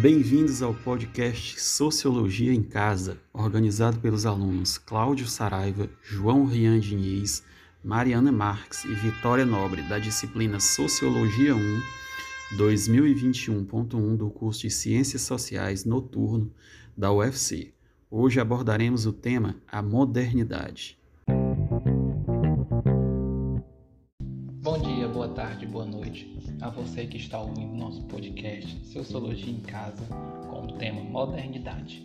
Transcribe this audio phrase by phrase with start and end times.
[0.00, 7.44] Bem-vindos ao podcast Sociologia em Casa, organizado pelos alunos Cláudio Saraiva, João Rian Diniz,
[7.84, 11.82] Mariana Marques e Vitória Nobre, da disciplina Sociologia 1,
[12.56, 16.50] 2021.1 do curso de Ciências Sociais Noturno
[16.96, 17.74] da UFC.
[18.10, 21.01] Hoje abordaremos o tema A Modernidade.
[26.60, 30.04] A você que está ouvindo nosso podcast Sociologia em Casa
[30.50, 32.04] com o tema Modernidade.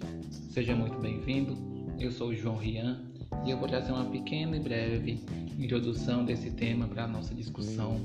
[0.49, 1.57] Seja muito bem-vindo,
[1.99, 3.01] eu sou o João Rian
[3.45, 5.19] e eu vou trazer uma pequena e breve
[5.59, 7.99] introdução desse tema para a nossa discussão,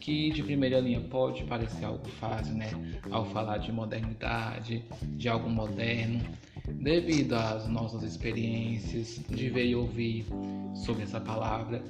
[0.00, 2.70] que de primeira linha pode parecer algo fácil, né?
[3.10, 4.84] Ao falar de modernidade,
[5.16, 6.20] de algo moderno,
[6.68, 10.26] devido às nossas experiências de ver e ouvir
[10.74, 11.82] sobre essa palavra,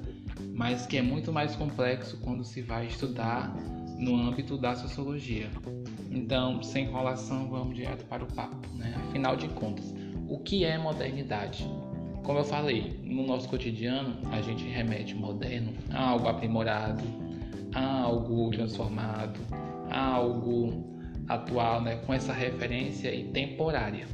[0.53, 3.55] mas que é muito mais complexo quando se vai estudar
[3.97, 5.49] no âmbito da sociologia.
[6.09, 8.67] Então, sem enrolação, vamos direto para o papo.
[8.75, 8.93] Né?
[9.09, 9.93] Afinal de contas,
[10.27, 11.67] o que é modernidade?
[12.23, 17.03] Como eu falei, no nosso cotidiano, a gente remete moderno a algo aprimorado,
[17.73, 19.39] a algo transformado,
[19.89, 20.83] a algo
[21.27, 21.97] atual, né?
[21.97, 24.07] com essa referência e temporária.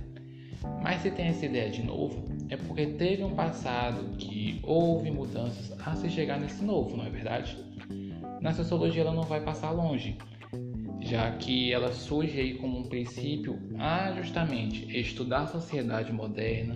[0.81, 5.73] Mas se tem essa ideia de novo, é porque teve um passado que houve mudanças
[5.85, 7.57] a se chegar nesse novo, não é verdade?
[8.41, 10.17] Na sociologia ela não vai passar longe,
[11.01, 16.75] já que ela surge aí como um princípio a justamente estudar a sociedade moderna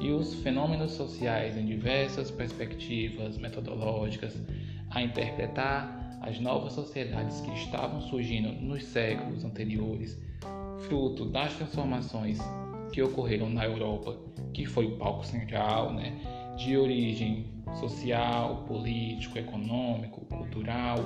[0.00, 4.40] e os fenômenos sociais em diversas perspectivas metodológicas,
[4.90, 10.18] a interpretar as novas sociedades que estavam surgindo nos séculos anteriores,
[10.86, 12.38] fruto das transformações
[12.92, 14.16] que ocorreram na Europa,
[14.52, 16.12] que foi o palco central, né,
[16.56, 17.46] de origem
[17.80, 20.98] social, político, econômico, cultural,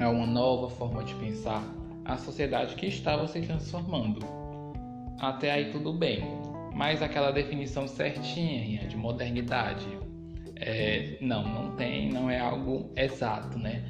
[0.00, 1.62] a uma nova forma de pensar
[2.04, 4.20] a sociedade que estava se transformando.
[5.20, 6.24] Até aí tudo bem,
[6.74, 9.86] mas aquela definição certinha de modernidade,
[10.56, 13.84] é, não, não tem, não é algo exato, né?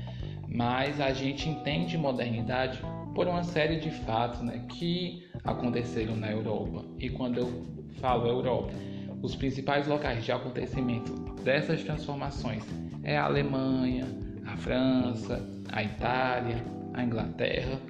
[0.49, 2.81] Mas a gente entende modernidade
[3.15, 6.85] por uma série de fatos né, que aconteceram na Europa.
[6.99, 7.67] E quando eu
[8.01, 8.73] falo Europa,
[9.23, 12.65] os principais locais de acontecimento dessas transformações
[13.03, 14.07] é a Alemanha,
[14.47, 16.65] a França, a Itália,
[16.95, 17.81] a Inglaterra,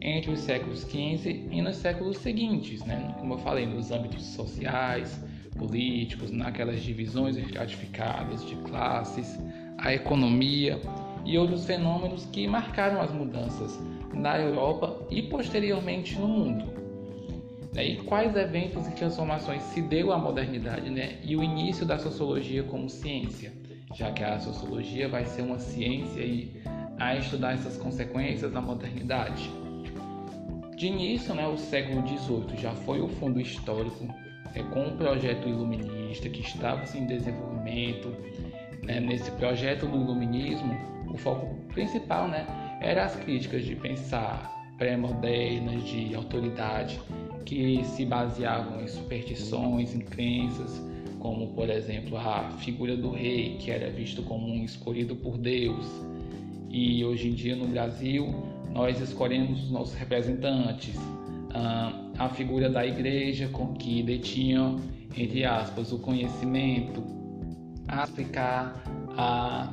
[0.00, 3.14] entre os séculos XV e nos séculos seguintes, né?
[3.18, 5.24] como eu falei, nos âmbitos sociais,
[5.56, 9.38] políticos, naquelas divisões estratificadas de classes,
[9.78, 10.80] a economia
[11.24, 13.78] e outros fenômenos que marcaram as mudanças
[14.12, 16.81] na Europa e posteriormente no mundo.
[17.72, 17.86] Né?
[17.86, 21.18] E quais eventos e transformações se deu à modernidade né?
[21.22, 23.52] e o início da sociologia como ciência,
[23.94, 26.62] já que a sociologia vai ser uma ciência e
[26.98, 29.50] a estudar essas consequências da modernidade.
[30.76, 34.06] De início, né, o século XVIII já foi o fundo histórico
[34.54, 38.08] é, com o projeto iluminista que estava em desenvolvimento.
[38.82, 40.76] Né, nesse projeto do iluminismo,
[41.08, 42.46] o foco principal né,
[42.80, 47.00] era as críticas de pensar pré-modernas, de autoridade,
[47.46, 50.82] que se baseavam em superstições, em crenças,
[51.20, 55.86] como por exemplo a figura do rei, que era visto como um escolhido por Deus.
[56.68, 58.34] E hoje em dia no Brasil
[58.72, 60.96] nós escolhemos os nossos representantes.
[62.18, 64.80] a figura da igreja com que detinham,
[65.16, 67.04] entre aspas, o conhecimento,
[67.86, 68.82] a explicar
[69.16, 69.72] a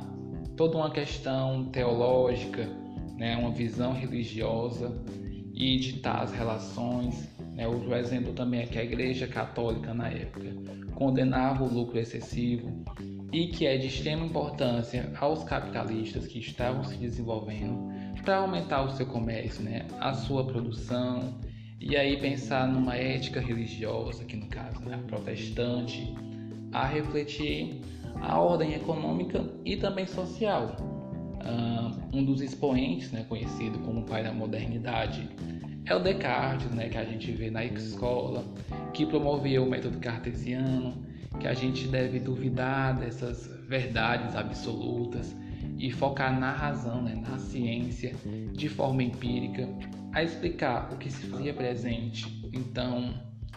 [0.56, 2.79] toda uma questão teológica,
[3.20, 5.00] né, uma visão religiosa
[5.54, 7.68] e ditar as relações né?
[7.68, 10.46] O exemplo também é que a Igreja Católica, na época,
[10.94, 12.84] condenava o lucro excessivo
[13.30, 17.90] e que é de extrema importância aos capitalistas que estavam se desenvolvendo
[18.24, 19.86] para aumentar o seu comércio, né?
[20.00, 21.38] a sua produção,
[21.78, 26.14] e aí pensar numa ética religiosa, que no caso né, protestante,
[26.72, 27.80] a refletir
[28.20, 30.99] a ordem econômica e também social.
[31.40, 35.28] Uh, um dos expoentes, né, conhecido como pai da modernidade,
[35.86, 38.44] é o Descartes, né, que a gente vê na escola,
[38.92, 41.02] que promovia o método cartesiano,
[41.38, 45.34] que a gente deve duvidar dessas verdades absolutas
[45.78, 48.14] e focar na razão, né, na ciência,
[48.52, 49.68] de forma empírica,
[50.12, 52.48] a explicar o que se fazia presente.
[52.52, 53.14] Então,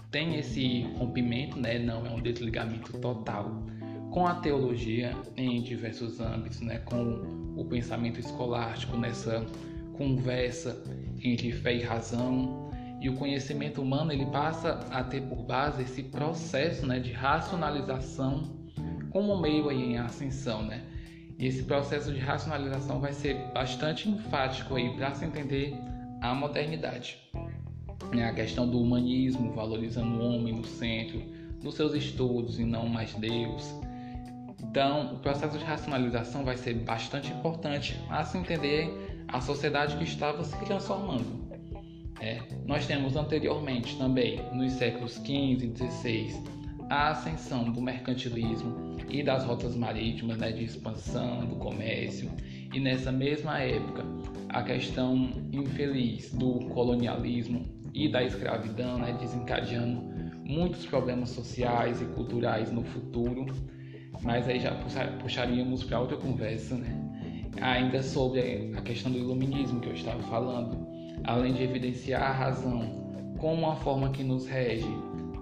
[0.10, 3.64] tem esse rompimento, né, não é um desligamento total
[4.12, 9.46] com a teologia em diversos âmbitos, né, com o pensamento escolástico nessa
[9.94, 10.82] conversa
[11.24, 12.70] entre fé e razão.
[13.02, 18.64] E o conhecimento humano ele passa a ter por base esse processo né, de racionalização
[19.10, 20.84] como meio aí em ascensão, né?
[21.38, 25.76] E esse processo de racionalização vai ser bastante enfático para se entender
[26.22, 27.18] a modernidade.
[28.14, 31.22] né, a questão do humanismo, valorizando o homem no centro
[31.62, 33.74] dos seus estudos e não mais Deus.
[34.74, 38.92] Então, o processo de racionalização vai ser bastante importante a se entender
[39.28, 41.48] a sociedade que estava se transformando.
[42.20, 46.44] É, nós temos anteriormente também, nos séculos XV e XVI,
[46.90, 52.32] a ascensão do mercantilismo e das rotas marítimas né, de expansão do comércio,
[52.74, 54.04] e nessa mesma época
[54.50, 60.02] a questão infeliz do colonialismo e da escravidão, né, desencadeando
[60.44, 63.46] muitos problemas sociais e culturais no futuro,
[64.22, 64.72] mas aí já
[65.22, 66.96] puxaríamos para outra conversa, né?
[67.62, 70.88] Ainda sobre a questão do iluminismo que eu estava falando,
[71.24, 74.88] além de evidenciar a razão como uma forma que nos rege,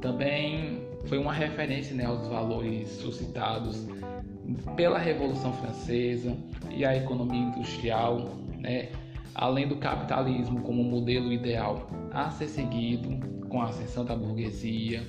[0.01, 3.87] também foi uma referência né, aos valores suscitados
[4.75, 6.35] pela Revolução Francesa
[6.69, 8.89] e a economia industrial, né,
[9.35, 15.05] além do capitalismo como modelo ideal a ser seguido com a ascensão da burguesia.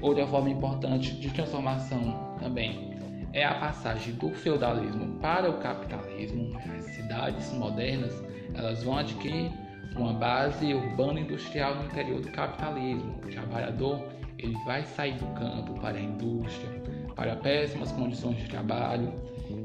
[0.00, 2.90] Outra forma importante de transformação também
[3.32, 6.58] é a passagem do feudalismo para o capitalismo.
[6.76, 8.12] As cidades modernas
[8.54, 9.52] elas vão adquirir
[9.96, 13.20] uma base urbana industrial no interior do capitalismo.
[13.24, 14.04] O trabalhador
[14.38, 16.82] ele vai sair do campo para a indústria,
[17.14, 19.12] para péssimas condições de trabalho,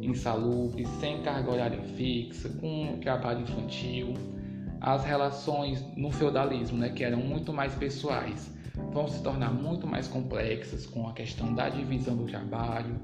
[0.02, 4.14] insalubres, sem carga horária fixa, com trabalho infantil.
[4.82, 8.54] As relações no feudalismo, né, que eram muito mais pessoais,
[8.92, 12.96] vão se tornar muito mais complexas com a questão da divisão do trabalho,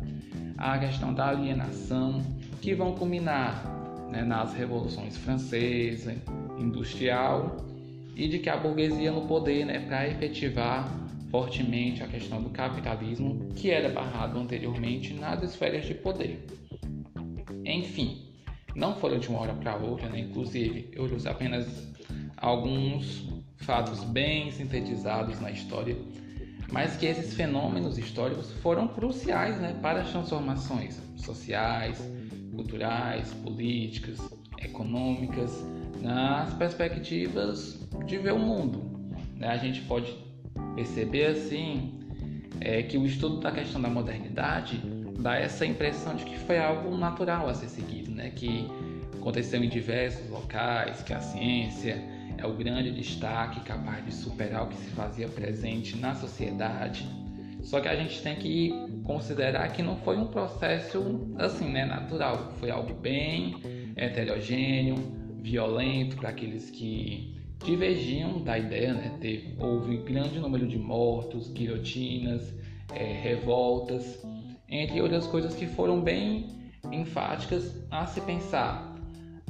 [0.58, 2.22] a questão da alienação,
[2.62, 3.64] que vão culminar
[4.12, 6.16] né, nas revoluções francesa,
[6.58, 7.58] industrial
[8.16, 10.92] e de que a burguesia no poder né, para efetivar
[11.32, 16.46] fortemente a questão do capitalismo que era barrado anteriormente nas esferas de poder.
[17.66, 18.28] Enfim,
[18.76, 20.20] não foram de uma hora para outra, né?
[20.20, 21.90] inclusive eu trouxe apenas
[22.36, 23.31] alguns
[23.62, 25.96] fatos bem sintetizados na história,
[26.72, 32.02] mas que esses fenômenos históricos foram cruciais né, para as transformações sociais,
[32.56, 34.20] culturais, políticas,
[34.58, 35.64] econômicas,
[36.02, 38.84] nas perspectivas de ver o mundo.
[39.36, 39.48] Né?
[39.48, 40.16] A gente pode
[40.76, 42.00] perceber assim
[42.60, 44.78] é, que o estudo da questão da modernidade
[45.20, 48.32] dá essa impressão de que foi algo natural a ser seguido, né?
[48.32, 48.68] que
[49.14, 54.68] aconteceu em diversos locais, que a ciência é o grande destaque capaz de superar o
[54.68, 57.08] que se fazia presente na sociedade.
[57.62, 58.72] Só que a gente tem que
[59.04, 63.56] considerar que não foi um processo assim, né, natural, foi algo bem
[63.96, 64.96] heterogêneo,
[65.42, 69.18] violento para aqueles que divergiam da ideia, né?
[69.20, 72.54] Teve, houve grande número de mortos, guilhotinas,
[72.94, 74.26] é, revoltas,
[74.68, 76.48] entre outras coisas que foram bem
[76.92, 78.96] enfáticas a se pensar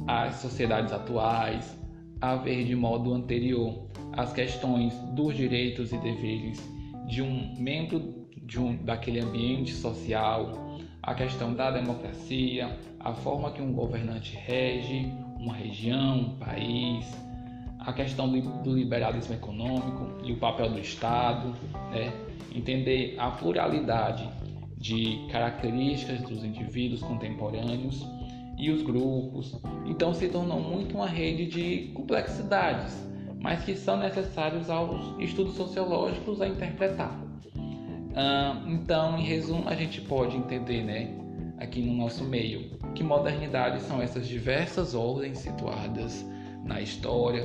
[0.06, 1.76] as sociedades atuais,
[2.22, 6.62] a ver de modo anterior as questões dos direitos e deveres
[7.08, 13.60] de um membro de um, daquele ambiente social, a questão da democracia, a forma que
[13.60, 17.04] um governante rege uma região, um país,
[17.80, 21.52] a questão do, do liberalismo econômico e o papel do Estado,
[21.90, 22.12] né?
[22.54, 24.28] entender a pluralidade
[24.76, 28.06] de características dos indivíduos contemporâneos
[28.62, 29.60] e os grupos.
[29.84, 32.96] Então se tornou muito uma rede de complexidades,
[33.40, 37.20] mas que são necessários aos estudos sociológicos a interpretar.
[38.68, 41.12] então, em resumo, a gente pode entender, né,
[41.58, 46.24] aqui no nosso meio, que modernidades são essas diversas ordens situadas
[46.64, 47.42] na história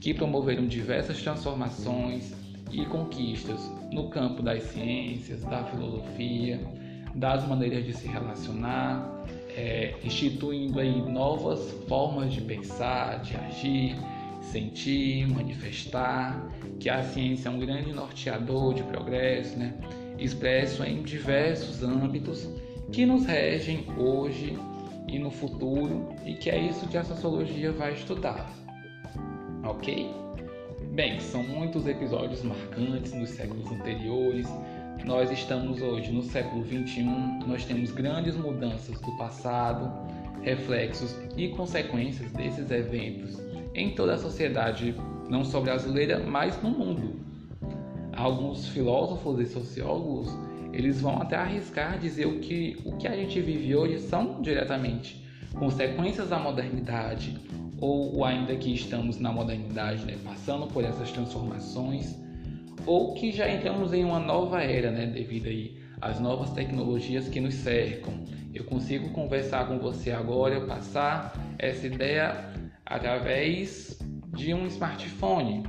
[0.00, 2.34] que promoveram diversas transformações
[2.72, 6.60] e conquistas no campo das ciências, da filosofia,
[7.14, 9.24] das maneiras de se relacionar,
[9.56, 13.96] é, instituindo aí novas formas de pensar, de agir,
[14.42, 16.48] sentir, manifestar,
[16.78, 19.74] que a ciência é um grande norteador de progresso, né?
[20.18, 22.48] expresso em diversos âmbitos
[22.92, 24.56] que nos regem hoje
[25.08, 28.50] e no futuro, e que é isso que a sociologia vai estudar.
[29.64, 30.10] Ok?
[30.92, 34.46] Bem, são muitos episódios marcantes nos séculos anteriores.
[35.06, 39.88] Nós estamos hoje no século 21, nós temos grandes mudanças do passado,
[40.42, 43.38] reflexos e consequências desses eventos
[43.72, 44.96] em toda a sociedade,
[45.30, 47.20] não só brasileira, mas no mundo.
[48.12, 50.28] Alguns filósofos e sociólogos
[50.72, 55.24] eles vão até arriscar dizer o que, o que a gente vive hoje são diretamente
[55.56, 57.38] consequências da modernidade,
[57.80, 62.25] ou ainda que estamos na modernidade, né, passando por essas transformações,
[62.84, 67.40] ou que já entramos em uma nova era, né, devido aí às novas tecnologias que
[67.40, 68.24] nos cercam.
[68.54, 72.52] Eu consigo conversar com você agora, passar essa ideia
[72.84, 75.64] através de um smartphone.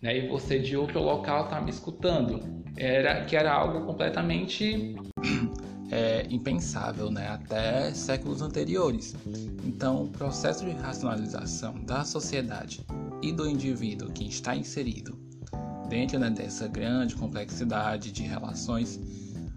[0.00, 2.40] né, e você de outro local está me escutando.
[2.76, 4.94] Era que era algo completamente
[5.90, 9.16] é, impensável, né, até séculos anteriores.
[9.64, 12.84] Então, o processo de racionalização da sociedade
[13.20, 15.27] e do indivíduo que está inserido
[15.88, 19.00] dentro né, dessa grande complexidade de relações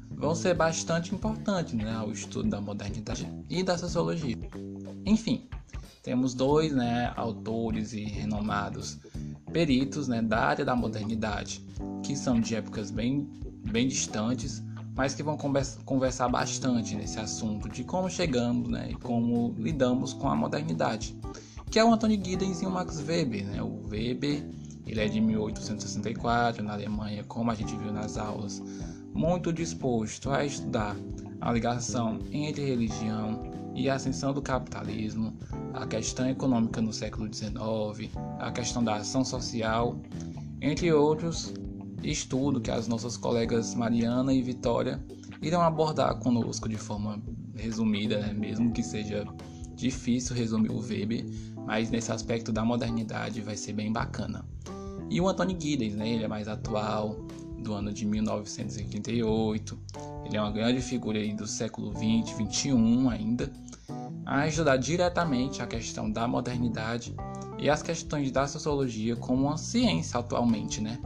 [0.09, 4.37] vão ser bastante importantes né, ao estudo da modernidade e da sociologia.
[5.05, 5.49] Enfim,
[6.03, 8.97] temos dois né, autores e renomados
[9.51, 11.65] peritos né, da área da modernidade,
[12.03, 13.27] que são de épocas bem,
[13.71, 14.63] bem distantes,
[14.95, 15.37] mas que vão
[15.85, 21.15] conversar bastante nesse assunto de como chegamos né, e como lidamos com a modernidade,
[21.69, 23.45] que é o Anthony Giddens e o Max Weber.
[23.45, 23.61] Né?
[23.61, 24.43] O Weber
[24.91, 28.61] ele é de 1864 na Alemanha, como a gente viu nas aulas,
[29.13, 30.97] muito disposto a estudar
[31.39, 33.41] a ligação entre religião
[33.73, 35.33] e a ascensão do capitalismo,
[35.73, 39.97] a questão econômica no século XIX, a questão da ação social,
[40.59, 41.53] entre outros
[42.03, 45.01] estudos que as nossas colegas Mariana e Vitória
[45.41, 47.21] irão abordar conosco de forma
[47.55, 48.33] resumida, né?
[48.33, 49.25] mesmo que seja
[49.73, 51.25] difícil resumir o Weber,
[51.65, 54.45] mas nesse aspecto da modernidade vai ser bem bacana.
[55.11, 56.07] E o Anthony Giddens, né?
[56.07, 57.17] ele é mais atual,
[57.61, 59.77] do ano de 1938.
[60.25, 63.51] Ele é uma grande figura aí do século 20, 21 ainda,
[64.25, 67.13] a ajudar diretamente a questão da modernidade
[67.59, 70.97] e as questões da sociologia como uma ciência atualmente, né?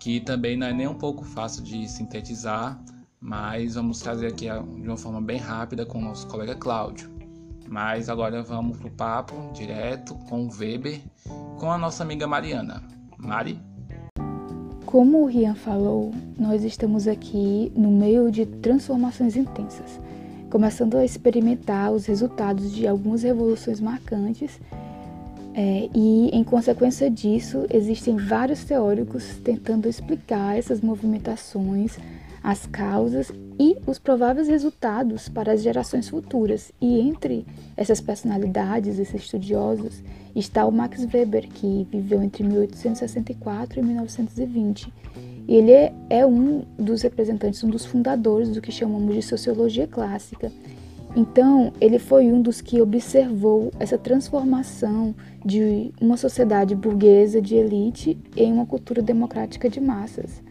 [0.00, 2.82] Que também não é nem um pouco fácil de sintetizar,
[3.20, 7.14] mas vamos trazer aqui de uma forma bem rápida com o nosso colega Cláudio.
[7.68, 11.02] Mas agora vamos pro papo direto com o Weber,
[11.58, 12.95] com a nossa amiga Mariana.
[13.18, 13.58] Mari?
[14.84, 20.00] Como o Rian falou, nós estamos aqui no meio de transformações intensas,
[20.48, 24.60] começando a experimentar os resultados de algumas revoluções marcantes,
[25.58, 31.98] é, e em consequência disso, existem vários teóricos tentando explicar essas movimentações,
[32.46, 36.70] as causas e os prováveis resultados para as gerações futuras.
[36.80, 37.44] E entre
[37.76, 40.00] essas personalidades, esses estudiosos,
[40.32, 44.92] está o Max Weber, que viveu entre 1864 e 1920.
[45.48, 49.88] E ele é, é um dos representantes, um dos fundadores do que chamamos de sociologia
[49.88, 50.52] clássica.
[51.16, 58.16] Então, ele foi um dos que observou essa transformação de uma sociedade burguesa de elite
[58.36, 60.45] em uma cultura democrática de massas.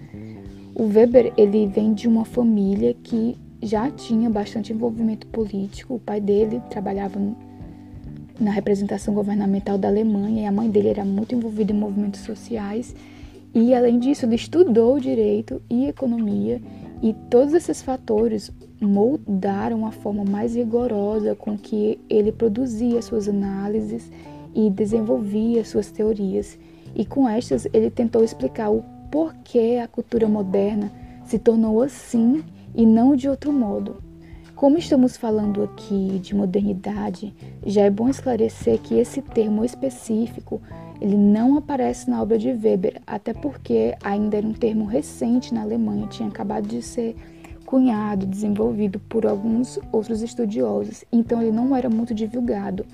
[0.77, 5.95] O Weber, ele vem de uma família que já tinha bastante envolvimento político.
[5.95, 7.17] O pai dele trabalhava
[8.37, 12.93] na representação governamental da Alemanha e a mãe dele era muito envolvida em movimentos sociais.
[13.53, 16.61] E além disso, ele estudou direito e economia
[17.01, 18.51] e todos esses fatores
[18.81, 24.11] moldaram a forma mais rigorosa com que ele produzia suas análises
[24.53, 26.59] e desenvolvia suas teorias.
[26.93, 28.83] E com estas ele tentou explicar o
[29.15, 30.91] porquê a cultura moderna
[31.23, 32.43] se tornou assim
[32.75, 34.03] e não de outro modo.
[34.53, 37.33] Como estamos falando aqui de modernidade,
[37.65, 40.61] já é bom esclarecer que esse termo específico
[40.99, 45.61] ele não aparece na obra de Weber, até porque ainda era um termo recente na
[45.61, 47.15] Alemanha, tinha acabado de ser
[47.65, 52.85] cunhado, desenvolvido por alguns outros estudiosos, então ele não era muito divulgado.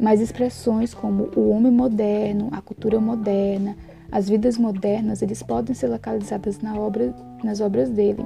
[0.00, 3.76] Mas expressões como o homem moderno, a cultura moderna,
[4.12, 8.24] as vidas modernas, eles podem ser localizadas na obra, nas obras dele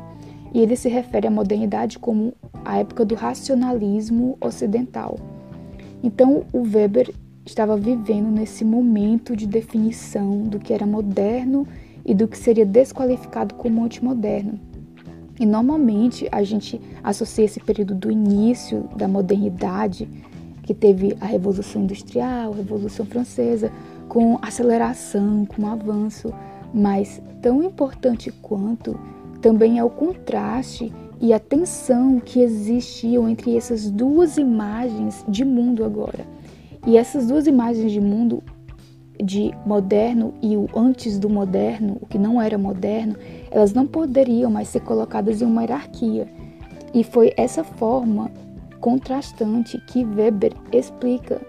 [0.56, 2.32] e ele se refere à modernidade como
[2.64, 5.18] a época do racionalismo ocidental.
[6.02, 7.12] Então, o Weber
[7.44, 11.66] estava vivendo nesse momento de definição do que era moderno
[12.04, 14.58] e do que seria desqualificado como antimoderno.
[15.38, 20.08] E normalmente a gente associa esse período do início da modernidade,
[20.62, 23.70] que teve a Revolução Industrial, a Revolução Francesa,
[24.08, 26.32] com aceleração, com avanço,
[26.72, 28.98] mas tão importante quanto
[29.40, 35.84] também é o contraste e a tensão que existiam entre essas duas imagens de mundo
[35.84, 36.26] agora.
[36.86, 38.42] E essas duas imagens de mundo,
[39.22, 43.16] de moderno e o antes do moderno, o que não era moderno,
[43.50, 46.28] elas não poderiam mais ser colocadas em uma hierarquia.
[46.94, 48.30] E foi essa forma
[48.80, 51.40] contrastante que Weber explica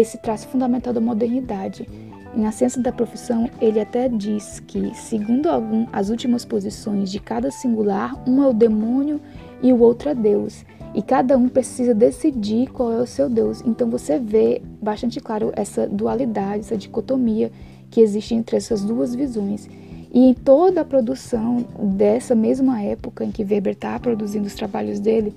[0.00, 1.88] esse traço fundamental da modernidade
[2.36, 7.50] na ciência da profissão, ele até diz que, segundo algum, as últimas posições de cada
[7.50, 9.20] singular, um é o demônio
[9.62, 10.64] e o outro é Deus.
[10.94, 13.62] E cada um precisa decidir qual é o seu Deus.
[13.64, 17.50] Então você vê bastante claro essa dualidade, essa dicotomia
[17.90, 19.66] que existe entre essas duas visões.
[20.12, 25.00] E em toda a produção dessa mesma época em que Weber está produzindo os trabalhos
[25.00, 25.34] dele,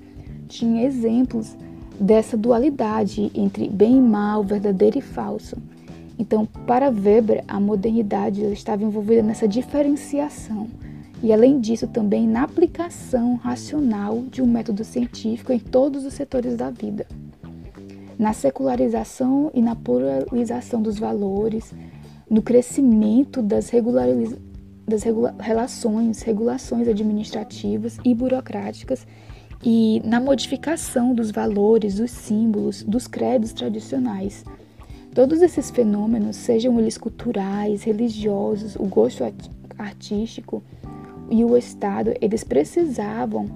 [0.48, 1.56] tinha exemplos
[2.00, 5.56] dessa dualidade entre bem e mal, verdadeiro e falso.
[6.18, 10.68] Então, para Weber, a modernidade estava envolvida nessa diferenciação
[11.22, 16.56] e, além disso, também na aplicação racional de um método científico em todos os setores
[16.56, 17.06] da vida.
[18.18, 21.74] Na secularização e na pluralização dos valores,
[22.28, 23.70] no crescimento das,
[24.86, 29.06] das regula relações, regulações administrativas e burocráticas
[29.62, 34.44] e na modificação dos valores, dos símbolos, dos credos tradicionais.
[35.14, 39.24] Todos esses fenômenos, sejam eles culturais, religiosos, o gosto
[39.76, 40.62] artístico
[41.30, 43.48] e o Estado, eles precisavam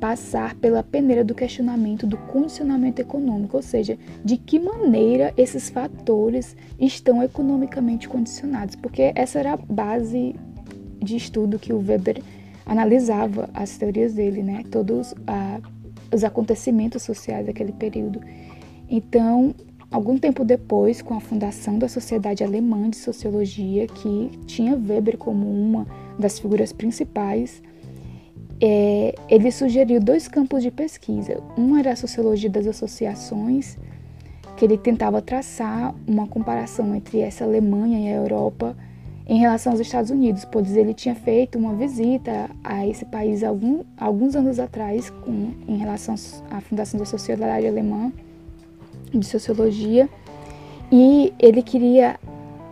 [0.00, 6.56] passar pela peneira do questionamento do condicionamento econômico, ou seja, de que maneira esses fatores
[6.78, 10.34] estão economicamente condicionados, porque essa era a base
[10.98, 12.22] de estudo que o Weber
[12.70, 14.62] analisava as teorias dele, né?
[14.70, 15.60] Todos ah,
[16.14, 18.20] os acontecimentos sociais daquele período.
[18.88, 19.52] Então,
[19.90, 25.50] algum tempo depois, com a fundação da Sociedade Alemã de Sociologia, que tinha Weber como
[25.50, 25.84] uma
[26.16, 27.60] das figuras principais,
[28.60, 31.42] é, ele sugeriu dois campos de pesquisa.
[31.58, 33.76] Um era a sociologia das associações,
[34.56, 38.76] que ele tentava traçar uma comparação entre essa Alemanha e a Europa
[39.30, 43.84] em relação aos Estados Unidos, pois ele tinha feito uma visita a esse país algum,
[43.96, 46.16] alguns anos atrás com, em relação
[46.50, 48.12] à fundação da Sociedade Alemã
[49.14, 50.10] de Sociologia.
[50.90, 52.18] E ele queria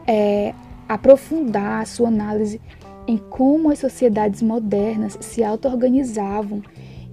[0.05, 0.53] é,
[0.89, 2.61] aprofundar a sua análise
[3.07, 6.61] em como as sociedades modernas se auto-organizavam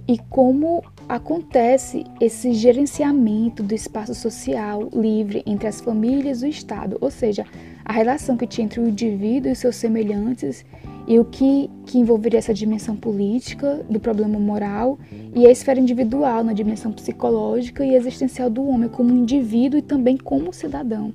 [0.08, 6.98] e como acontece esse gerenciamento do espaço social livre entre as famílias e o Estado,
[7.00, 7.46] ou seja,
[7.86, 10.66] a relação que tinha entre o indivíduo e seus semelhantes
[11.06, 14.98] e o que, que envolveria essa dimensão política do problema moral
[15.32, 20.16] e a esfera individual na dimensão psicológica e existencial do homem como indivíduo e também
[20.16, 21.14] como cidadão.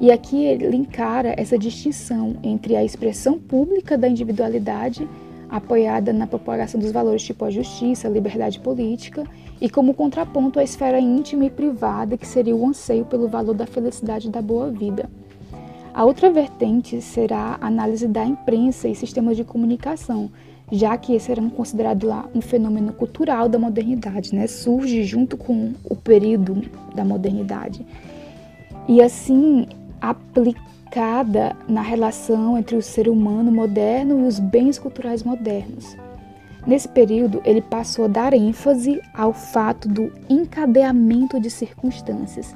[0.00, 5.06] E aqui ele encara essa distinção entre a expressão pública da individualidade
[5.50, 9.22] apoiada na propagação dos valores tipo a justiça, a liberdade política,
[9.60, 13.66] e como contraponto à esfera íntima e privada, que seria o anseio pelo valor da
[13.66, 15.10] felicidade e da boa vida.
[15.96, 20.30] A outra vertente será a análise da imprensa e sistemas de comunicação,
[20.70, 24.46] já que esse era considerado um fenômeno cultural da modernidade, né?
[24.46, 26.62] surge junto com o período
[26.94, 27.86] da modernidade.
[28.86, 29.66] E assim,
[29.98, 35.96] aplicada na relação entre o ser humano moderno e os bens culturais modernos.
[36.66, 42.54] Nesse período, ele passou a dar ênfase ao fato do encadeamento de circunstâncias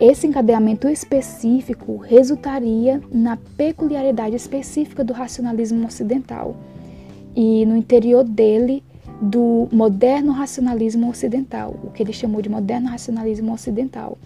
[0.00, 6.56] esse encadeamento específico resultaria na peculiaridade específica do racionalismo ocidental
[7.34, 8.82] e no interior dele
[9.20, 14.16] do moderno racionalismo ocidental, o que ele chamou de moderno racionalismo ocidental.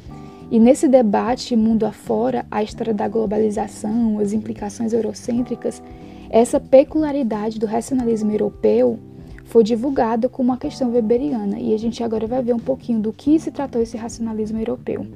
[0.51, 5.83] E nesse debate mundo afora, a história da globalização, as implicações eurocêntricas,
[6.29, 8.99] essa peculiaridade do racionalismo europeu
[9.47, 13.13] foi divulgada como uma questão weberiana e a gente agora vai ver um pouquinho do
[13.13, 15.07] que se tratou esse racionalismo europeu.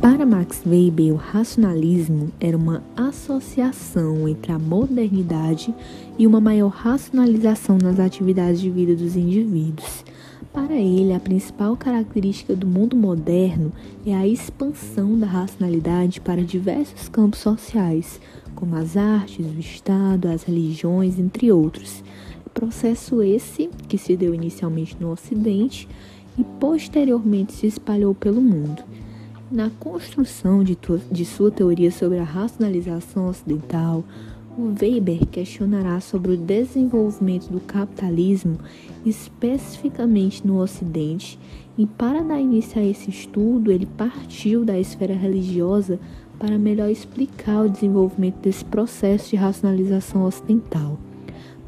[0.00, 5.74] Para Max Weber, o racionalismo era uma associação entre a modernidade
[6.16, 10.04] e uma maior racionalização nas atividades de vida dos indivíduos.
[10.52, 13.72] Para ele, a principal característica do mundo moderno
[14.06, 18.20] é a expansão da racionalidade para diversos campos sociais,
[18.54, 22.04] como as artes, o Estado, as religiões, entre outros.
[22.54, 25.88] Processo esse que se deu inicialmente no Ocidente
[26.38, 28.84] e posteriormente se espalhou pelo mundo.
[29.50, 30.76] Na construção de,
[31.10, 34.04] de sua teoria sobre a racionalização ocidental,
[34.58, 38.58] o Weber questionará sobre o desenvolvimento do capitalismo
[39.06, 41.38] especificamente no Ocidente,
[41.78, 45.98] e para dar início a esse estudo, ele partiu da esfera religiosa
[46.38, 50.98] para melhor explicar o desenvolvimento desse processo de racionalização ocidental.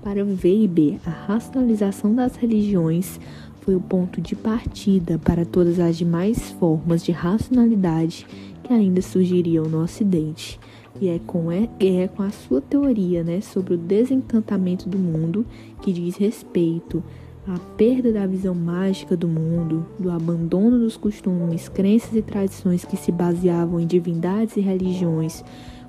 [0.03, 3.19] Para Weber, a racionalização das religiões
[3.61, 8.27] foi o ponto de partida para todas as demais formas de racionalidade
[8.63, 10.59] que ainda surgiriam no Ocidente.
[11.01, 15.47] E é com, é, é com a sua teoria né, sobre o desencantamento do mundo
[15.81, 17.03] que diz respeito
[17.47, 22.97] à perda da visão mágica do mundo, do abandono dos costumes, crenças e tradições que
[22.97, 25.43] se baseavam em divindades e religiões,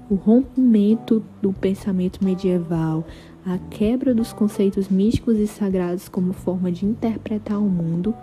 [0.10, 3.06] o rompimento do pensamento medieval,
[3.46, 8.14] a quebra dos conceitos místicos e sagrados como forma de interpretar o mundo,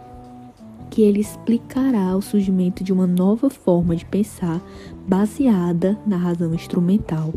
[0.90, 4.60] que ele explicará o surgimento de uma nova forma de pensar
[5.06, 7.32] baseada na razão instrumental.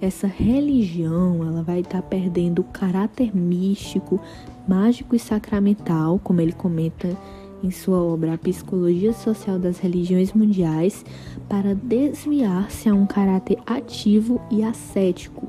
[0.00, 4.18] Essa religião, ela vai estar perdendo o caráter místico,
[4.66, 7.16] mágico e sacramental, como ele comenta
[7.62, 11.04] em sua obra A Psicologia Social das Religiões Mundiais
[11.48, 15.46] para desviar-se a um caráter ativo e ascético,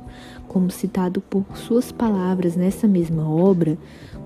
[0.52, 3.78] como citado por suas palavras nessa mesma obra,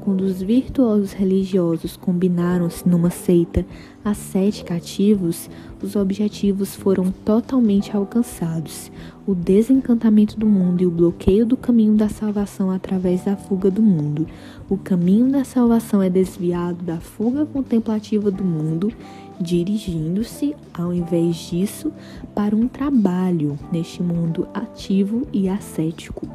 [0.04, 3.64] quando os virtuosos religiosos combinaram-se numa seita
[4.04, 5.48] ascética ativos,
[5.84, 8.92] os objetivos foram totalmente alcançados:
[9.28, 13.84] o desencantamento do mundo e o bloqueio do caminho da salvação através da fuga do
[13.84, 14.26] mundo.
[14.68, 18.92] O caminho da salvação é desviado da fuga contemplativa do mundo,
[19.40, 21.92] dirigindo-se, ao invés disso,
[22.34, 26.28] para um trabalho neste mundo ativo e ascético.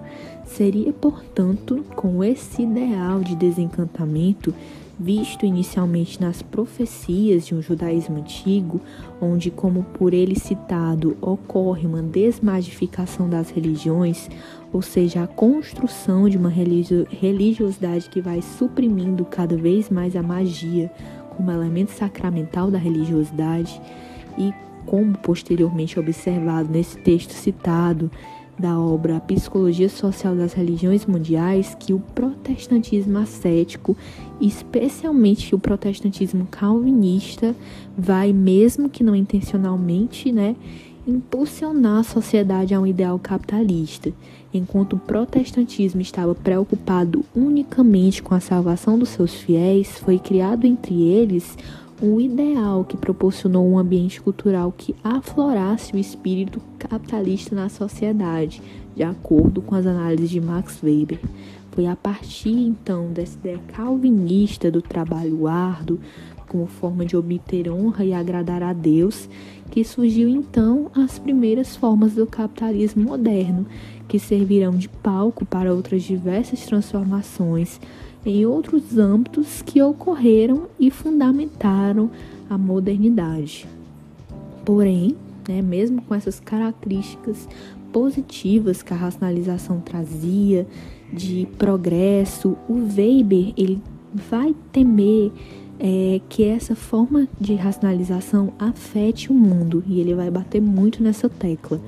[0.45, 4.55] Seria, portanto, com esse ideal de desencantamento,
[4.99, 8.83] visto inicialmente nas profecias de um judaísmo antigo,
[9.19, 14.29] onde, como por ele citado, ocorre uma desmagificação das religiões,
[14.71, 20.93] ou seja, a construção de uma religiosidade que vai suprimindo cada vez mais a magia
[21.41, 23.81] como elemento sacramental da religiosidade,
[24.37, 24.53] e
[24.85, 28.11] como posteriormente observado nesse texto citado,
[28.59, 33.97] da obra A Psicologia Social das Religiões Mundiais que o protestantismo ascético,
[34.39, 37.57] especialmente o protestantismo calvinista,
[37.97, 40.55] vai, mesmo que não intencionalmente, né,
[41.07, 44.13] impulsionar a sociedade a um ideal capitalista.
[44.53, 51.03] Enquanto o protestantismo estava preocupado unicamente com a salvação dos seus fiéis, foi criado entre
[51.03, 51.57] eles
[52.03, 58.61] um ideal que proporcionou um ambiente cultural que aflorasse o espírito capitalista na sociedade,
[58.97, 61.21] de acordo com as análises de Max Weber.
[61.71, 66.01] Foi a partir então dessa ideia calvinista do trabalho árduo,
[66.49, 69.29] como forma de obter honra e agradar a Deus,
[69.71, 73.67] que surgiu então as primeiras formas do capitalismo moderno,
[74.11, 77.81] que servirão de palco para outras diversas transformações
[78.27, 82.11] em outros âmbitos que ocorreram e fundamentaram
[82.49, 83.69] a modernidade.
[84.65, 85.15] Porém,
[85.49, 87.49] né, mesmo com essas características
[87.93, 90.67] positivas que a racionalização trazia
[91.13, 93.81] de progresso, o Weber ele
[94.13, 95.31] vai temer
[95.79, 101.29] é, que essa forma de racionalização afete o mundo e ele vai bater muito nessa
[101.29, 101.81] tecla.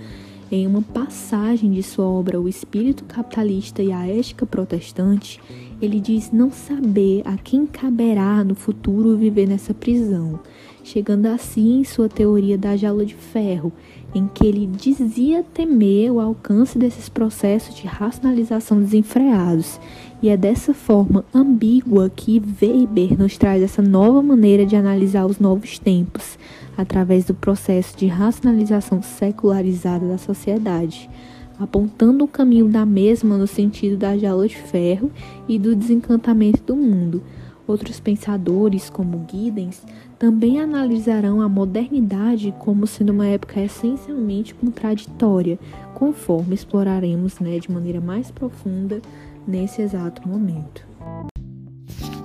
[0.55, 5.41] Em uma passagem de sua obra O Espírito Capitalista e a Ética Protestante,
[5.81, 10.39] ele diz não saber a quem caberá no futuro viver nessa prisão,
[10.85, 13.73] chegando assim em sua teoria da jaula de ferro,
[14.15, 19.81] em que ele dizia temer o alcance desses processos de racionalização desenfreados.
[20.23, 25.41] E é dessa forma ambígua que Weber nos traz essa nova maneira de analisar os
[25.41, 26.39] novos tempos,
[26.77, 31.11] através do processo de racionalização secularizada da sociedade
[31.59, 35.11] apontando o caminho da mesma no sentido da jaula de ferro
[35.49, 37.23] e do desencantamento do mundo.
[37.67, 39.83] Outros pensadores, como Giddens,
[40.19, 45.59] também analisarão a modernidade como sendo uma época essencialmente contraditória,
[45.95, 49.01] conforme exploraremos né, de maneira mais profunda
[49.47, 50.87] nesse exato momento.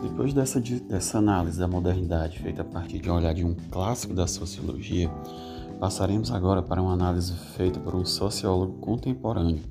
[0.02, 4.14] Depois dessa, dessa análise da modernidade feita a partir de um olhar de um clássico
[4.14, 5.12] da sociologia,
[5.80, 9.62] Passaremos agora para uma análise feita por um sociólogo contemporâneo,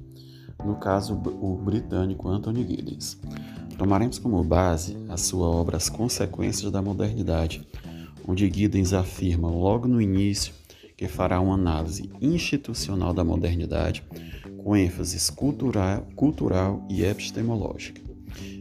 [0.65, 3.21] no caso o britânico Anthony Giddens.
[3.77, 7.67] Tomaremos como base a sua obra As Consequências da Modernidade,
[8.27, 10.55] onde Giddens afirma logo no início
[10.97, 14.05] que fará uma análise institucional da modernidade
[14.67, 18.03] com ênfase cultural, cultural e epistemológica.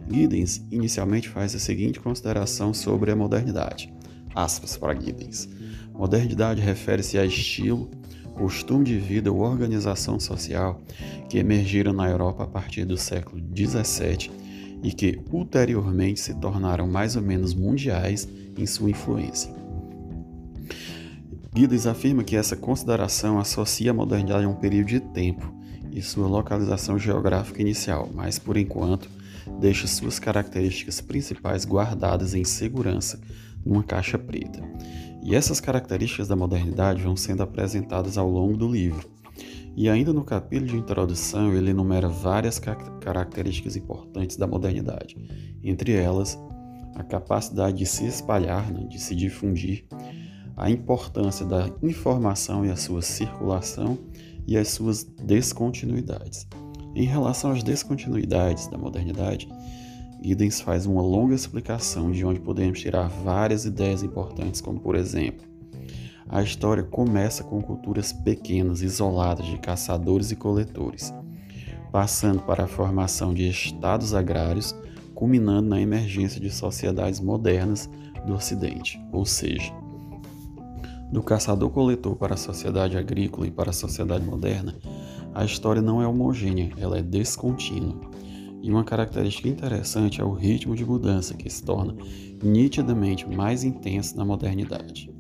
[0.07, 3.91] Giddens inicialmente faz a seguinte consideração sobre a modernidade.
[4.35, 5.49] Aspas para Giddens.
[5.91, 7.89] Modernidade refere-se a estilo,
[8.35, 10.79] costume de vida ou organização social
[11.27, 14.29] que emergiram na Europa a partir do século XVII
[14.83, 19.51] e que ulteriormente se tornaram mais ou menos mundiais em sua influência.
[21.55, 25.64] Giddens afirma que essa consideração associa a modernidade a um período de tempo
[25.95, 29.09] e sua localização geográfica inicial, mas por enquanto
[29.59, 33.19] deixa suas características principais guardadas em segurança
[33.65, 34.61] numa caixa preta.
[35.23, 39.09] E essas características da modernidade vão sendo apresentadas ao longo do livro.
[39.75, 45.17] E ainda no capítulo de introdução, ele enumera várias características importantes da modernidade,
[45.63, 46.37] entre elas
[46.93, 49.85] a capacidade de se espalhar, né, de se difundir,
[50.55, 53.97] a importância da informação e a sua circulação
[54.47, 56.47] e as suas descontinuidades.
[56.95, 59.49] Em relação às descontinuidades da modernidade,
[60.21, 65.45] Giddens faz uma longa explicação de onde podemos tirar várias ideias importantes, como por exemplo,
[66.27, 71.13] a história começa com culturas pequenas, isoladas de caçadores e coletores,
[71.91, 74.75] passando para a formação de estados agrários
[75.13, 77.89] culminando na emergência de sociedades modernas
[78.25, 79.71] do Ocidente, ou seja,
[81.11, 84.75] do caçador-coletor para a sociedade agrícola e para a sociedade moderna,
[85.33, 87.99] a história não é homogênea, ela é descontínua.
[88.61, 91.95] E uma característica interessante é o ritmo de mudança, que se torna
[92.43, 95.13] nitidamente mais intenso na modernidade.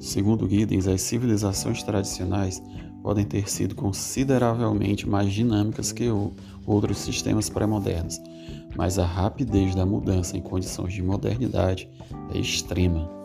[0.00, 2.62] Segundo Giddens, as civilizações tradicionais
[3.02, 6.08] podem ter sido consideravelmente mais dinâmicas que
[6.66, 8.20] outros sistemas pré-modernos,
[8.76, 11.88] mas a rapidez da mudança em condições de modernidade
[12.34, 13.17] é extrema.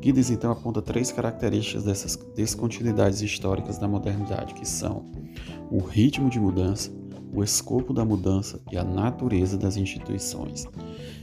[0.00, 5.04] Giddens então aponta três características dessas descontinuidades históricas da modernidade, que são
[5.70, 6.90] o ritmo de mudança,
[7.32, 10.66] o escopo da mudança e a natureza das instituições.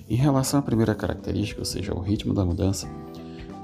[0.10, 2.88] Em relação à primeira característica, ou seja, o ritmo da mudança,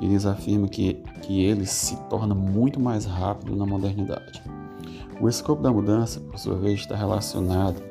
[0.02, 4.42] eles afirmam que, que ele se torna muito mais rápido na modernidade.
[5.22, 7.82] O escopo da mudança, por sua vez, está relacionado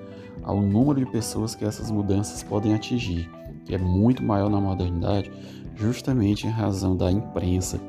[0.42, 3.30] ao número de pessoas que essas mudanças podem atingir,
[3.64, 5.30] que é muito maior na modernidade,
[5.82, 7.80] justamente em razão da imprensa,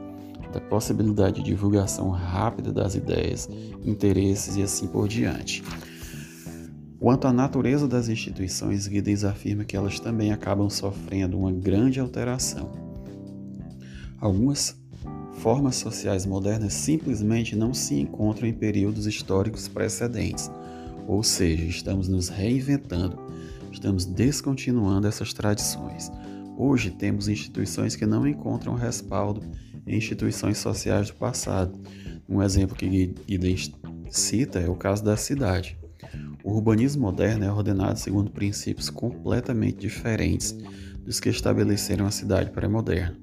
[0.52, 3.48] da possibilidade de divulgação rápida das ideias,
[3.86, 5.64] interesses e assim por diante.
[7.00, 12.72] Quanto à natureza das instituições, Giddens afirma que elas também acabam sofrendo uma grande alteração.
[14.20, 14.76] Algumas
[15.34, 20.50] formas sociais modernas simplesmente não se encontram em períodos históricos precedentes,
[21.08, 23.20] ou seja, estamos nos reinventando,
[23.72, 26.10] estamos descontinuando essas tradições.
[26.58, 29.42] Hoje temos instituições que não encontram respaldo
[29.88, 31.78] em instituições sociais do passado.
[32.30, 33.16] Um exemplo que
[34.10, 35.78] cita é o caso da cidade.
[36.44, 40.56] O urbanismo moderno é ordenado segundo princípios completamente diferentes
[41.00, 43.18] dos que estabeleceram a cidade pré-moderna.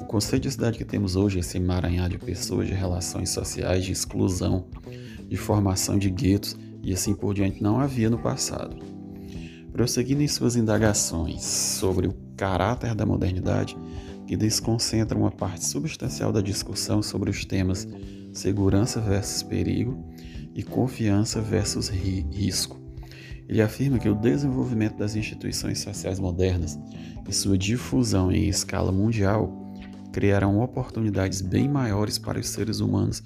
[0.00, 3.92] O conceito de cidade que temos hoje, esse emaranhado de pessoas, de relações sociais, de
[3.92, 4.66] exclusão,
[5.28, 8.76] de formação de guetos e assim por diante, não havia no passado.
[9.72, 13.76] Prosseguindo em suas indagações sobre o caráter da modernidade,
[14.26, 17.88] que desconcentra uma parte substancial da discussão sobre os temas
[18.32, 20.02] segurança versus perigo
[20.54, 22.80] e confiança versus ri risco.
[23.48, 26.78] Ele afirma que o desenvolvimento das instituições sociais modernas
[27.28, 29.74] e sua difusão em escala mundial
[30.12, 33.22] criarão oportunidades bem maiores para os seres humanos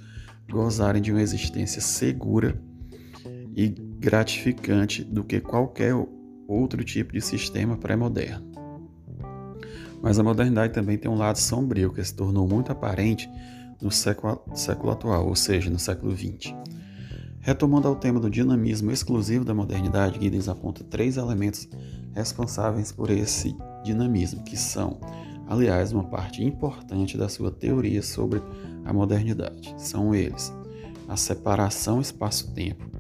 [0.51, 2.61] gozarem de uma existência segura
[3.57, 5.95] e gratificante do que qualquer
[6.47, 8.47] outro tipo de sistema pré-moderno.
[10.03, 13.29] Mas a modernidade também tem um lado sombrio que se tornou muito aparente
[13.81, 16.55] no século, século atual, ou seja, no século XX.
[17.41, 21.69] Retomando ao tema do dinamismo exclusivo da modernidade, Giddens aponta três elementos
[22.15, 25.01] responsáveis por esse dinamismo, que são,
[25.47, 28.43] aliás, uma parte importante da sua teoria sobre
[28.85, 29.75] a modernidade.
[29.79, 30.53] São eles:
[31.09, 32.91] a separação espaço-tempo,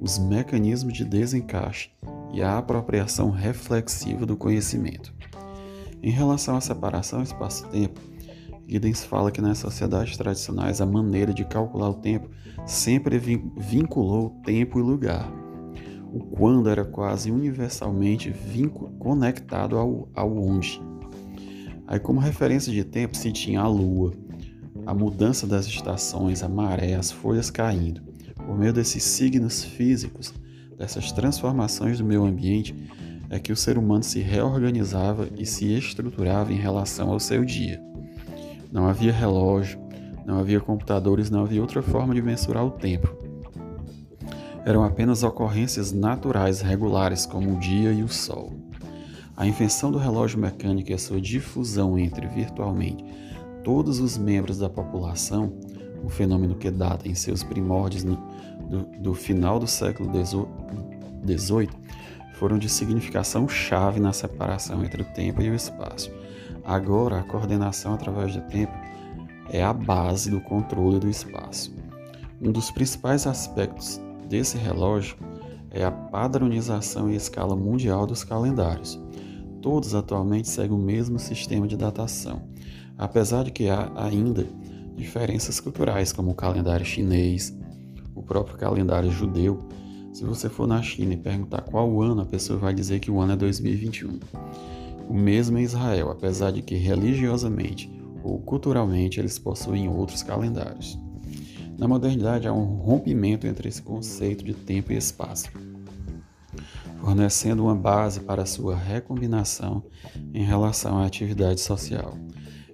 [0.00, 1.90] os mecanismos de desencaixe
[2.32, 5.14] e a apropriação reflexiva do conhecimento.
[6.02, 8.00] Em relação à separação espaço-tempo,
[8.66, 12.30] Giddens fala que nas sociedades tradicionais a maneira de calcular o tempo
[12.66, 15.30] sempre vinculou tempo e lugar.
[16.12, 18.34] O quando era quase universalmente
[18.98, 20.80] conectado ao, ao onde.
[21.86, 24.12] Aí, como referência de tempo, se tinha a lua,
[24.86, 28.02] a mudança das estações, a maré, as folhas caindo.
[28.34, 30.32] Por meio desses signos físicos,
[30.76, 32.74] dessas transformações do meio ambiente,
[33.30, 37.82] é que o ser humano se reorganizava e se estruturava em relação ao seu dia.
[38.70, 39.80] Não havia relógio,
[40.26, 43.16] não havia computadores, não havia outra forma de mensurar o tempo.
[44.64, 48.52] Eram apenas ocorrências naturais regulares, como o dia e o sol.
[49.36, 53.04] A invenção do relógio mecânico e a sua difusão entre virtualmente
[53.64, 55.52] todos os membros da população,
[56.04, 58.04] um fenômeno que data em seus primórdios
[58.72, 60.10] do, do final do século
[61.24, 61.68] XVIII,
[62.34, 66.10] foram de significação chave na separação entre o tempo e o espaço
[66.64, 68.72] Agora, a coordenação através do tempo
[69.50, 71.74] é a base do controle do espaço.
[72.40, 75.16] Um dos principais aspectos desse relógio
[75.70, 79.00] é a padronização em escala mundial dos calendários.
[79.60, 82.42] Todos atualmente seguem o mesmo sistema de datação,
[82.96, 84.46] apesar de que há ainda
[84.94, 87.56] diferenças culturais, como o calendário chinês,
[88.14, 89.58] o próprio calendário judeu.
[90.12, 93.20] Se você for na China e perguntar qual ano, a pessoa vai dizer que o
[93.20, 94.20] ano é 2021.
[95.08, 97.90] O mesmo em Israel, apesar de que religiosamente
[98.22, 100.98] ou culturalmente eles possuem outros calendários.
[101.78, 105.50] Na modernidade há um rompimento entre esse conceito de tempo e espaço,
[107.00, 109.82] fornecendo uma base para sua recombinação
[110.32, 112.16] em relação à atividade social.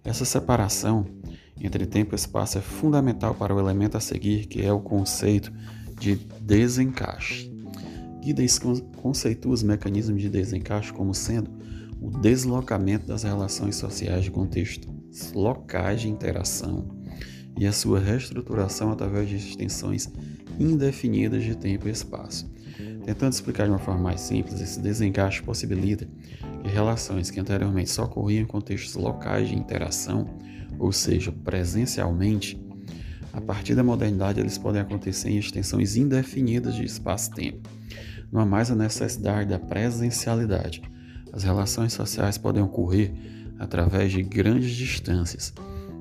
[0.05, 1.07] Essa separação
[1.60, 5.52] entre tempo e espaço é fundamental para o elemento a seguir, que é o conceito
[5.98, 7.50] de desencaixe.
[8.22, 8.58] Giddens
[8.96, 11.50] conceitua os mecanismos de desencaixe como sendo
[12.00, 16.86] o deslocamento das relações sociais de contextos locais de interação
[17.56, 20.10] e a sua reestruturação através de extensões
[20.58, 22.48] indefinidas de tempo e espaço.
[23.04, 26.06] Tentando explicar de uma forma mais simples, esse desencaixe possibilita
[26.62, 30.28] que relações que anteriormente só ocorriam em contextos locais de interação,
[30.78, 32.60] ou seja, presencialmente,
[33.32, 37.68] a partir da modernidade eles podem acontecer em extensões indefinidas de espaço-tempo.
[38.30, 40.82] Não há mais a necessidade da presencialidade.
[41.32, 43.12] As relações sociais podem ocorrer
[43.58, 45.52] através de grandes distâncias,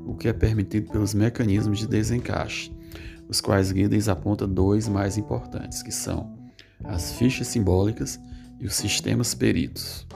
[0.06, 2.72] o que é permitido pelos mecanismos de desencaixe,
[3.28, 6.38] os quais Giddens aponta dois mais importantes, que são
[6.84, 8.20] as fichas simbólicas
[8.60, 10.08] e os sistemas peritos.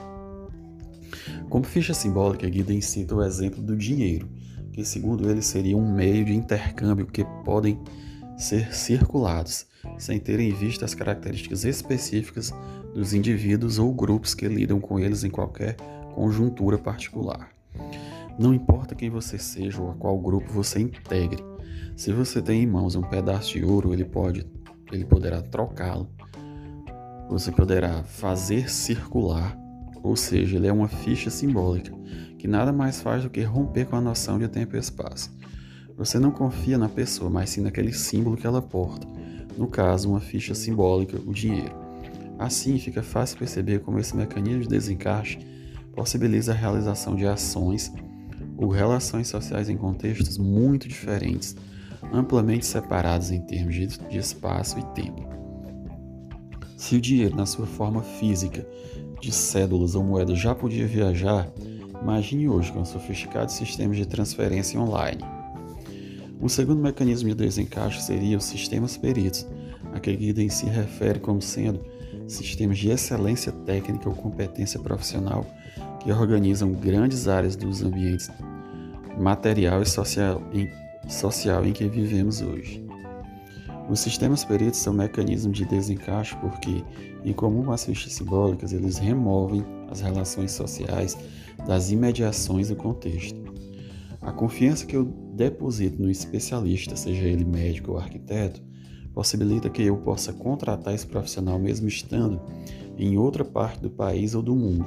[1.48, 4.28] Como ficha simbólica, Giddens cita o exemplo do dinheiro,
[4.72, 7.78] que segundo ele seria um meio de intercâmbio que podem
[8.36, 9.66] ser circulados,
[9.98, 12.52] sem ter em vista as características específicas
[12.94, 15.76] dos indivíduos ou grupos que lidam com eles em qualquer
[16.14, 17.50] conjuntura particular.
[18.38, 21.44] Não importa quem você seja ou a qual grupo você integre,
[21.94, 24.46] se você tem em mãos um pedaço de ouro, ele pode,
[24.90, 26.08] ele poderá trocá-lo.
[27.28, 29.56] Você poderá fazer circular,
[30.02, 31.92] ou seja, ele é uma ficha simbólica
[32.42, 35.30] que nada mais faz do que romper com a noção de tempo e espaço.
[35.96, 39.06] Você não confia na pessoa, mas sim naquele símbolo que ela porta.
[39.56, 41.72] No caso, uma ficha simbólica, o dinheiro.
[42.40, 45.38] Assim, fica fácil perceber como esse mecanismo de desencaixe
[45.94, 47.92] possibilita a realização de ações
[48.56, 51.54] ou relações sociais em contextos muito diferentes,
[52.12, 55.28] amplamente separados em termos de espaço e tempo.
[56.76, 58.66] Se o dinheiro, na sua forma física,
[59.20, 61.48] de cédulas ou moedas, já podia viajar,
[62.02, 65.22] Imagine hoje com sofisticados sistemas de transferência online.
[66.40, 69.46] O segundo mecanismo de desencaixe seria os sistemas peritos,
[69.94, 71.80] a que Guida em si refere como sendo
[72.26, 75.46] sistemas de excelência técnica ou competência profissional
[76.00, 78.28] que organizam grandes áreas dos ambientes
[79.16, 80.68] material e social em,
[81.08, 82.84] social em que vivemos hoje.
[83.88, 86.82] Os sistemas peritos são mecanismos de desencaixe porque,
[87.24, 91.16] em comum com as fichas simbólicas, eles removem as relações sociais
[91.66, 93.40] das imediações do contexto.
[94.20, 98.62] A confiança que eu deposito no especialista, seja ele médico ou arquiteto,
[99.12, 102.40] possibilita que eu possa contratar esse profissional mesmo estando
[102.96, 104.86] em outra parte do país ou do mundo.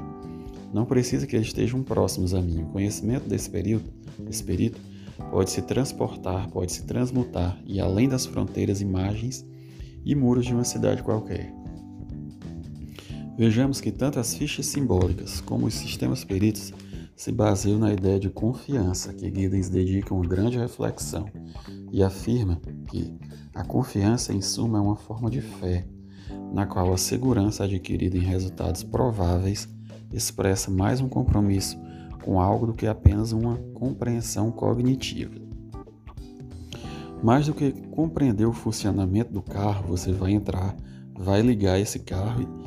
[0.73, 2.63] Não precisa que eles estejam próximos a mim.
[2.63, 3.85] O conhecimento desse período,
[4.19, 4.79] desse perito
[5.31, 9.45] pode se transportar, pode se transmutar e além das fronteiras, imagens
[10.03, 11.64] e muros de uma cidade qualquer.
[13.37, 16.71] Vejamos que tanto as fichas simbólicas como os sistemas peritos
[17.17, 21.25] se baseiam na ideia de confiança, que Giddens dedica uma grande reflexão
[21.91, 23.13] e afirma que
[23.53, 25.85] a confiança, em suma, é uma forma de fé,
[26.53, 29.67] na qual a segurança adquirida em resultados prováveis
[30.13, 31.77] expressa mais um compromisso
[32.23, 35.35] com algo do que apenas uma compreensão cognitiva.
[37.21, 40.75] Mais do que compreender o funcionamento do carro, você vai entrar,
[41.13, 42.64] vai ligar esse carro e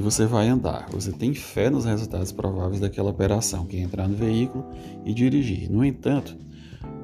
[0.00, 0.86] você vai andar.
[0.90, 4.64] Você tem fé nos resultados prováveis daquela operação, que é entrar no veículo
[5.04, 5.70] e dirigir.
[5.70, 6.36] No entanto,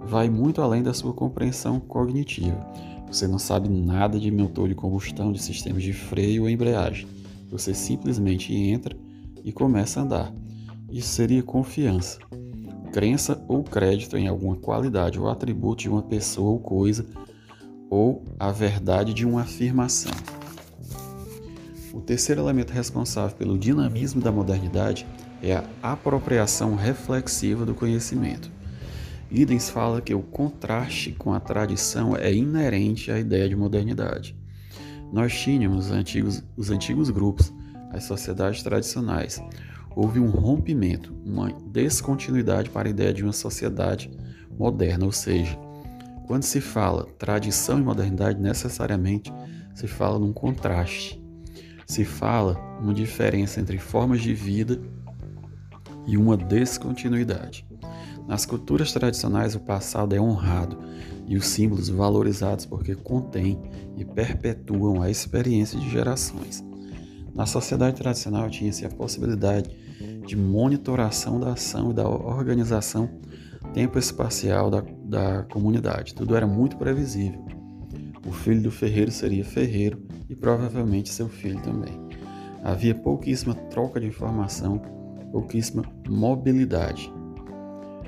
[0.05, 2.67] vai muito além da sua compreensão cognitiva.
[3.07, 7.07] Você não sabe nada de motor de combustão, de sistemas de freio ou embreagem.
[7.51, 8.97] Você simplesmente entra
[9.45, 10.35] e começa a andar.
[10.91, 12.19] Isso seria confiança,
[12.93, 17.07] crença ou crédito em alguma qualidade ou atributo de uma pessoa ou coisa,
[17.91, 20.13] ou a verdade de uma afirmação.
[21.93, 25.07] O terceiro elemento responsável pelo dinamismo da modernidade
[25.43, 28.51] é a apropriação reflexiva do conhecimento.
[29.31, 34.35] Giddens fala que o contraste com a tradição é inerente à ideia de modernidade.
[35.13, 37.53] Nós tínhamos os antigos, os antigos grupos,
[37.91, 39.43] as sociedades tradicionais.
[39.95, 44.11] Houve um rompimento, uma descontinuidade para a ideia de uma sociedade
[44.59, 45.59] moderna, ou seja,
[46.27, 49.31] quando se fala tradição e modernidade, necessariamente
[49.75, 51.22] se fala num contraste
[51.93, 54.81] se fala uma diferença entre formas de vida
[56.07, 57.67] e uma descontinuidade.
[58.27, 60.79] Nas culturas tradicionais, o passado é honrado
[61.27, 63.61] e os símbolos valorizados porque contêm
[63.95, 66.65] e perpetuam a experiência de gerações.
[67.35, 69.71] Na sociedade tradicional, tinha-se a possibilidade
[70.27, 73.21] de monitoração da ação e da organização
[73.75, 76.15] tempo espacial da, da comunidade.
[76.15, 77.52] Tudo era muito previsível.
[78.27, 81.99] O filho do ferreiro seria ferreiro e provavelmente seu filho também.
[82.63, 84.81] Havia pouquíssima troca de informação,
[85.33, 87.13] pouquíssima mobilidade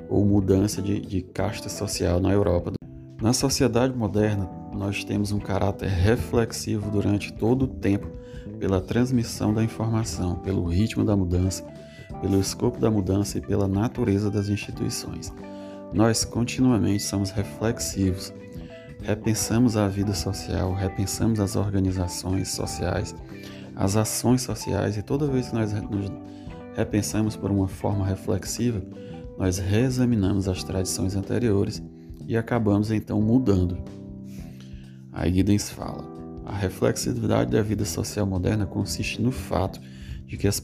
[0.08, 2.72] ou mudança de, de casta social na Europa.
[3.20, 8.06] Na sociedade moderna, nós temos um caráter reflexivo durante todo o tempo
[8.58, 11.64] pela transmissão da informação, pelo ritmo da mudança,
[12.20, 15.32] pelo escopo da mudança e pela natureza das instituições.
[15.92, 18.32] Nós continuamente somos reflexivos,
[19.04, 23.14] repensamos a vida social, repensamos as organizações sociais,
[23.76, 26.10] as ações sociais e toda vez que nós nos
[26.74, 28.82] repensamos por uma forma reflexiva,
[29.38, 31.82] nós reexaminamos as tradições anteriores
[32.26, 33.78] e acabamos então mudando.
[35.12, 36.04] Aí Giddens fala:
[36.46, 39.80] a reflexividade da vida social moderna consiste no fato
[40.26, 40.60] de que as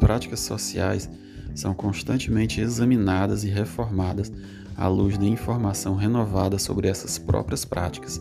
[0.00, 1.10] práticas sociais
[1.54, 4.32] são constantemente examinadas e reformadas
[4.76, 8.20] à luz de informação renovada sobre essas próprias práticas,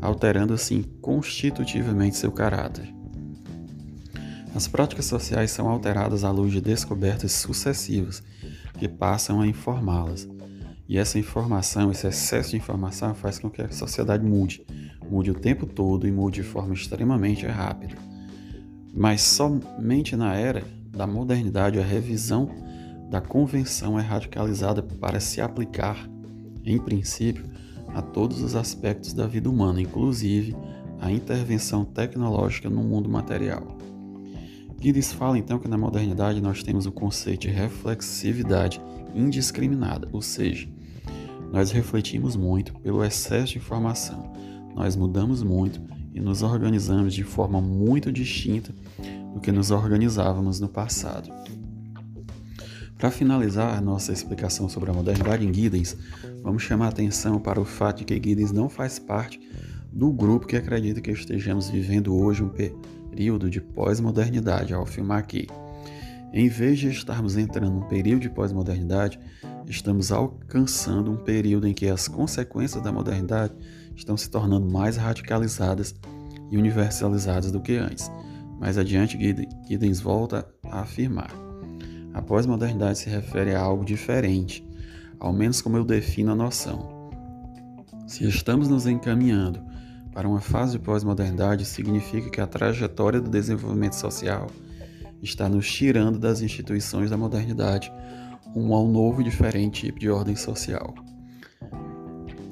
[0.00, 2.92] alterando assim constitutivamente seu caráter.
[4.54, 8.22] As práticas sociais são alteradas à luz de descobertas sucessivas
[8.78, 10.28] que passam a informá-las.
[10.88, 14.64] E essa informação, esse excesso de informação faz com que a sociedade mude,
[15.08, 17.94] mude o tempo todo e mude de forma extremamente rápida.
[18.94, 22.50] Mas somente na era da modernidade a revisão
[23.08, 26.08] da convenção é radicalizada para se aplicar,
[26.64, 27.44] em princípio,
[27.94, 30.54] a todos os aspectos da vida humana, inclusive
[31.00, 33.78] a intervenção tecnológica no mundo material.
[34.78, 38.80] Guides fala então que na modernidade nós temos o conceito de reflexividade
[39.14, 40.68] indiscriminada, ou seja,
[41.52, 44.32] nós refletimos muito pelo excesso de informação,
[44.74, 45.80] nós mudamos muito
[46.14, 48.72] e nos organizamos de forma muito distinta
[49.32, 51.30] do que nos organizávamos no passado.
[52.98, 55.96] Para finalizar a nossa explicação sobre a modernidade em Giddens,
[56.42, 59.40] vamos chamar a atenção para o fato de que Giddens não faz parte
[59.92, 65.46] do grupo que acredita que estejamos vivendo hoje um período de pós-modernidade ao afirmar que,
[66.32, 69.20] em vez de estarmos entrando num período de pós-modernidade,
[69.68, 73.54] estamos alcançando um período em que as consequências da modernidade
[73.94, 75.94] estão se tornando mais radicalizadas
[76.50, 78.10] e universalizadas do que antes.
[78.58, 79.16] Mais adiante,
[79.68, 81.47] Giddens volta a afirmar:
[82.12, 84.66] a pós-modernidade se refere a algo diferente,
[85.18, 87.10] ao menos como eu defino a noção.
[88.06, 89.60] Se estamos nos encaminhando
[90.12, 94.48] para uma fase de pós-modernidade significa que a trajetória do desenvolvimento social
[95.22, 97.92] está nos tirando das instituições da modernidade
[98.52, 100.94] rumo a um novo e diferente tipo de ordem social.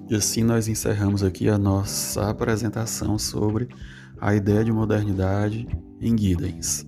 [0.09, 3.69] E assim nós encerramos aqui a nossa apresentação sobre
[4.21, 5.67] a ideia de modernidade
[6.01, 6.87] em Giddens.